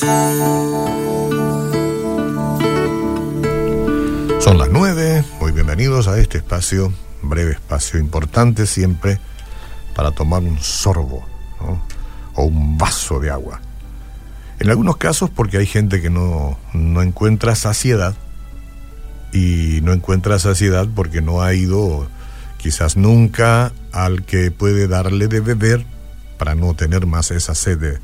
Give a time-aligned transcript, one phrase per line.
[0.00, 0.08] Son
[4.56, 9.20] las nueve, muy bienvenidos a este espacio, breve espacio importante siempre
[9.94, 11.26] para tomar un sorbo
[12.34, 13.60] o un vaso de agua.
[14.58, 18.14] En algunos casos porque hay gente que no, no encuentra saciedad
[19.34, 22.08] y no encuentra saciedad porque no ha ido
[22.56, 25.84] quizás nunca al que puede darle de beber
[26.38, 27.98] para no tener más esa sed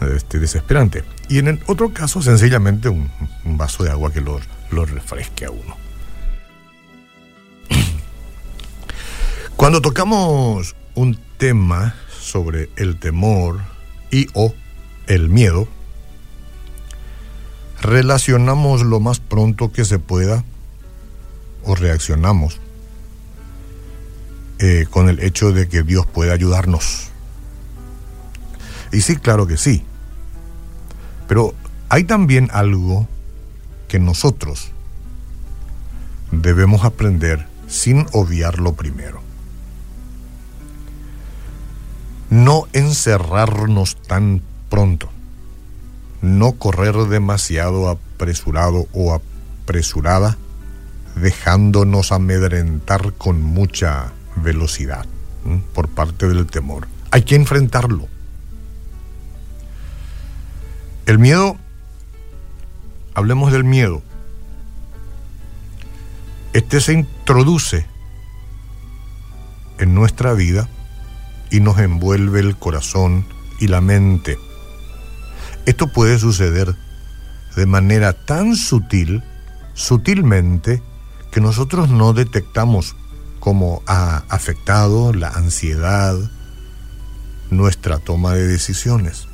[0.00, 1.04] este, desesperante.
[1.28, 3.10] Y en el otro caso, sencillamente un,
[3.44, 5.76] vaso de agua que lo, lo refresque a uno.
[9.56, 13.60] Cuando tocamos un tema sobre el temor
[14.10, 14.54] y o
[15.06, 15.68] el miedo,
[17.80, 20.44] relacionamos lo más pronto que se pueda
[21.64, 22.60] o reaccionamos
[24.58, 27.08] eh, con el hecho de que Dios puede ayudarnos.
[28.92, 29.84] Y sí, claro que sí.
[31.30, 31.54] Pero
[31.88, 33.06] hay también algo
[33.86, 34.72] que nosotros
[36.32, 39.22] debemos aprender sin obviarlo primero.
[42.30, 45.08] No encerrarnos tan pronto.
[46.20, 50.36] No correr demasiado apresurado o apresurada,
[51.14, 55.06] dejándonos amedrentar con mucha velocidad
[55.74, 56.88] por parte del temor.
[57.12, 58.08] Hay que enfrentarlo.
[61.10, 61.56] El miedo,
[63.14, 64.00] hablemos del miedo.
[66.52, 67.84] Este se introduce
[69.80, 70.68] en nuestra vida
[71.50, 73.26] y nos envuelve el corazón
[73.58, 74.38] y la mente.
[75.66, 76.76] Esto puede suceder
[77.56, 79.24] de manera tan sutil,
[79.74, 80.80] sutilmente,
[81.32, 82.94] que nosotros no detectamos
[83.40, 86.16] cómo ha afectado la ansiedad
[87.50, 89.26] nuestra toma de decisiones,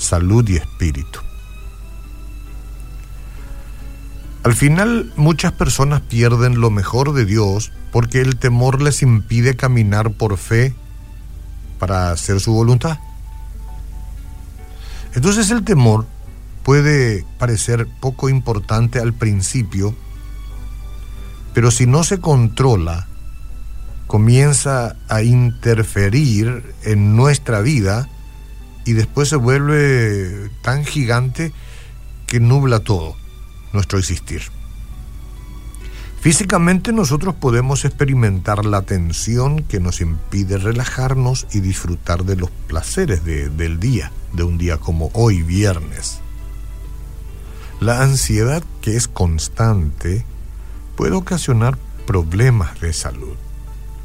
[0.00, 1.20] salud y espíritu.
[4.42, 10.12] Al final muchas personas pierden lo mejor de Dios porque el temor les impide caminar
[10.12, 10.74] por fe
[11.78, 12.98] para hacer su voluntad.
[15.14, 16.06] Entonces el temor
[16.62, 19.94] puede parecer poco importante al principio,
[21.52, 23.08] pero si no se controla,
[24.06, 28.08] comienza a interferir en nuestra vida
[28.90, 31.52] y después se vuelve tan gigante
[32.26, 33.14] que nubla todo
[33.72, 34.42] nuestro existir.
[36.20, 43.24] Físicamente nosotros podemos experimentar la tensión que nos impide relajarnos y disfrutar de los placeres
[43.24, 46.18] del día, de un día como hoy, viernes.
[47.78, 50.24] La ansiedad que es constante
[50.96, 51.78] puede ocasionar
[52.08, 53.36] problemas de salud.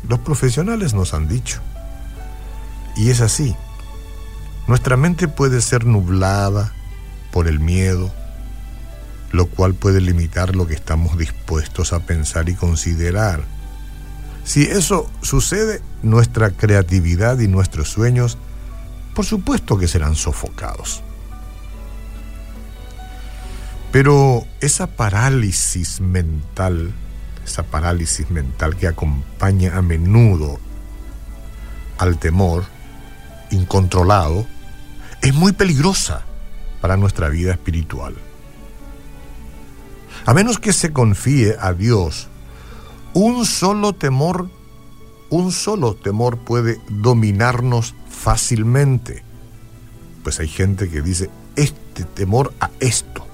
[0.08, 1.60] Los profesionales nos han dicho.
[2.96, 3.56] Y es así.
[4.68, 6.74] Nuestra mente puede ser nublada
[7.32, 8.12] por el miedo,
[9.32, 13.44] lo cual puede limitar lo que estamos dispuestos a pensar y considerar.
[14.44, 18.38] Si eso sucede, nuestra creatividad y nuestros sueños,
[19.14, 21.02] por supuesto que serán sofocados.
[23.92, 26.94] Pero esa parálisis mental
[27.46, 30.60] esa parálisis mental que acompaña a menudo
[31.98, 32.66] al temor
[33.52, 34.48] incontrolado,
[35.26, 36.24] es muy peligrosa
[36.82, 38.14] para nuestra vida espiritual.
[40.24, 42.28] A menos que se confíe a Dios,
[43.16, 44.52] un solo temor,
[45.32, 49.24] un solo temor puede dominarnos fácilmente.
[50.24, 53.26] Pues hay gente que dice, este temor a esto,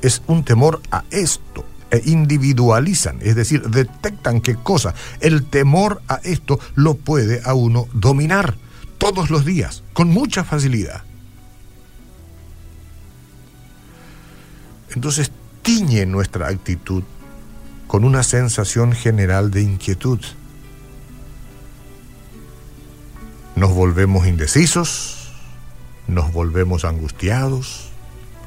[0.00, 4.92] es un temor a esto e individualizan, es decir, detectan qué cosa.
[5.20, 8.56] El temor a esto lo puede a uno dominar
[8.98, 11.04] todos los días, con mucha facilidad.
[14.94, 15.30] Entonces
[15.62, 17.02] tiñe nuestra actitud
[17.86, 20.20] con una sensación general de inquietud.
[23.54, 25.30] Nos volvemos indecisos,
[26.08, 27.88] nos volvemos angustiados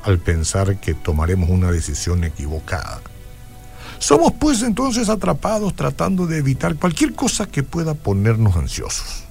[0.03, 3.01] al pensar que tomaremos una decisión equivocada.
[3.99, 9.23] Somos pues entonces atrapados tratando de evitar cualquier cosa que pueda ponernos ansiosos.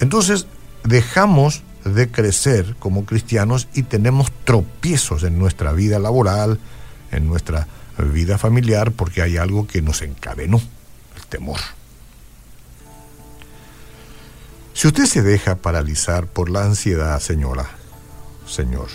[0.00, 0.46] Entonces
[0.84, 6.58] dejamos de crecer como cristianos y tenemos tropiezos en nuestra vida laboral,
[7.10, 7.66] en nuestra
[7.98, 10.60] vida familiar, porque hay algo que nos encadenó,
[11.16, 11.60] el temor.
[14.74, 17.68] Si usted se deja paralizar por la ansiedad, señora,
[18.46, 18.88] señor,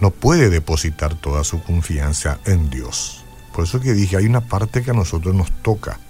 [0.00, 3.22] no puede depositar toda su confianza en Dios.
[3.54, 6.00] Por eso que dije, hay una parte que a nosotros nos toca.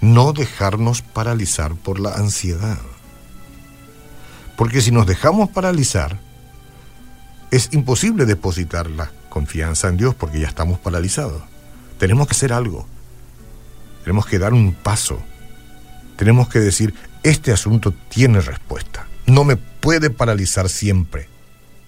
[0.00, 2.78] No dejarnos paralizar por la ansiedad.
[4.60, 6.18] Porque si nos dejamos paralizar,
[7.50, 11.42] es imposible depositar la confianza en Dios porque ya estamos paralizados.
[11.98, 12.86] Tenemos que hacer algo.
[14.04, 15.18] Tenemos que dar un paso.
[16.18, 16.92] Tenemos que decir,
[17.22, 19.06] este asunto tiene respuesta.
[19.24, 21.28] No me puede paralizar siempre.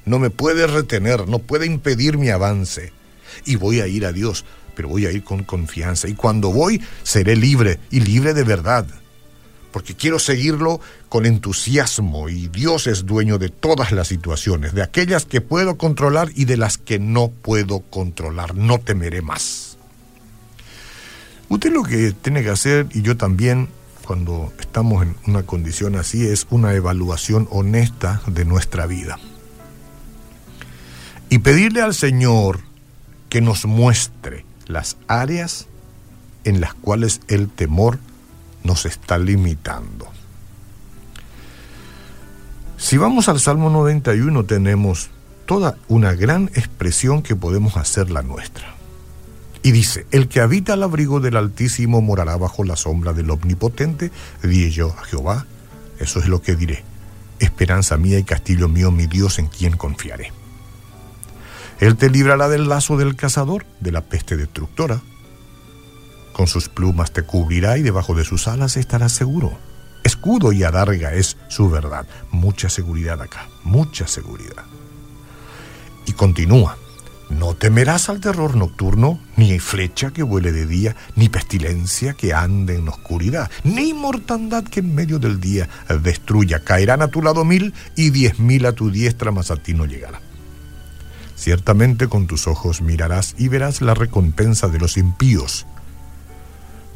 [0.07, 2.95] No me puede retener, no puede impedir mi avance.
[3.45, 6.09] Y voy a ir a Dios, pero voy a ir con confianza.
[6.09, 8.87] Y cuando voy, seré libre y libre de verdad
[9.73, 15.25] porque quiero seguirlo con entusiasmo y Dios es dueño de todas las situaciones, de aquellas
[15.25, 18.55] que puedo controlar y de las que no puedo controlar.
[18.55, 19.79] No temeré más.
[21.49, 23.69] Usted lo que tiene que hacer, y yo también,
[24.07, 29.19] cuando estamos en una condición así, es una evaluación honesta de nuestra vida.
[31.29, 32.61] Y pedirle al Señor
[33.29, 35.67] que nos muestre las áreas
[36.45, 37.99] en las cuales el temor
[38.65, 40.09] nos está limitando.
[42.77, 45.11] Si vamos al Salmo 91 tenemos
[45.47, 48.75] toda una gran expresión que podemos hacer la nuestra.
[49.63, 54.11] Y dice, el que habita al abrigo del Altísimo morará bajo la sombra del Omnipotente,
[54.43, 55.47] di yo a Jehová,
[56.01, 56.83] eso es lo que diré,
[57.39, 60.33] esperanza mía y castillo mío, mi Dios en quien confiaré.
[61.79, 65.01] Él te librará del lazo del cazador, de la peste destructora,
[66.33, 69.59] con sus plumas te cubrirá y debajo de sus alas estarás seguro.
[70.05, 72.07] Escudo y adarga es su verdad.
[72.31, 74.65] Mucha seguridad acá, mucha seguridad.
[76.07, 76.77] Y continúa.
[77.31, 82.77] No temerás al terror nocturno, ni flecha que vuele de día, ni pestilencia que ande
[82.77, 85.67] en oscuridad, ni mortandad que en medio del día
[86.03, 86.63] destruya.
[86.63, 89.87] Caerán a tu lado mil y diez mil a tu diestra, mas a ti no
[89.87, 90.21] llegará.
[91.35, 95.67] Ciertamente con tus ojos mirarás y verás la recompensa de los impíos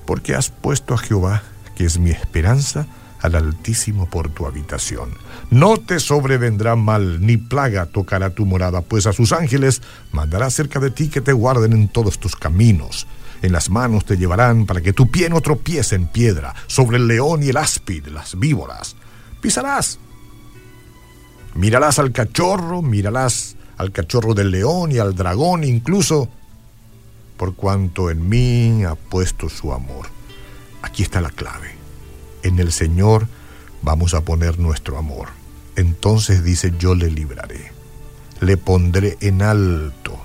[0.06, 1.42] porque has puesto a Jehová,
[1.74, 2.86] que es mi esperanza,
[3.20, 5.10] al Altísimo por tu habitación.
[5.50, 9.82] No te sobrevendrá mal, ni plaga tocará tu morada, pues a sus ángeles
[10.12, 13.06] mandará cerca de ti que te guarden en todos tus caminos.
[13.42, 17.06] En las manos te llevarán para que tu pie no tropiece en piedra, sobre el
[17.06, 18.96] león y el áspid, las víboras.
[19.40, 19.98] Pisarás.
[21.54, 26.28] Mirarás al cachorro, mirarás al cachorro del león y al dragón, incluso
[27.36, 30.06] por cuanto en mí ha puesto su amor.
[30.82, 31.74] Aquí está la clave.
[32.42, 33.26] En el Señor
[33.82, 35.28] vamos a poner nuestro amor.
[35.76, 37.72] Entonces dice, yo le libraré,
[38.40, 40.18] le pondré en alto,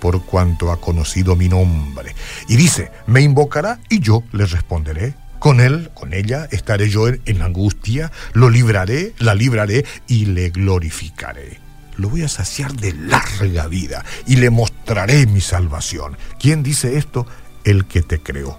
[0.00, 2.14] por cuanto ha conocido mi nombre.
[2.48, 5.14] Y dice, me invocará y yo le responderé.
[5.38, 11.65] Con él, con ella, estaré yo en, angustia, lo libraré, la libraré y le glorificaré
[11.96, 16.16] lo voy a saciar de larga vida y le mostraré mi salvación.
[16.38, 17.26] ¿Quién dice esto?
[17.64, 18.58] El que te creó,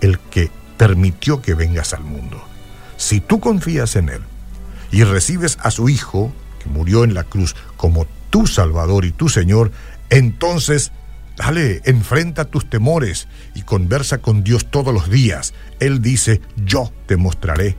[0.00, 2.42] el que permitió que vengas al mundo.
[2.96, 4.22] Si tú confías en Él
[4.90, 6.32] y recibes a su Hijo,
[6.62, 9.70] que murió en la cruz, como tu Salvador y tu Señor,
[10.10, 10.92] entonces
[11.38, 15.54] Dale, enfrenta tus temores y conversa con Dios todos los días.
[15.78, 17.76] Él dice, yo te mostraré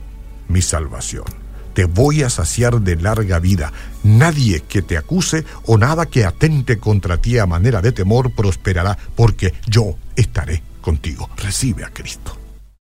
[0.48, 1.39] mi salvación
[1.80, 3.72] te voy a saciar de larga vida.
[4.02, 8.98] Nadie que te acuse o nada que atente contra ti a manera de temor prosperará,
[9.16, 11.30] porque yo estaré contigo.
[11.38, 12.39] Recibe a Cristo.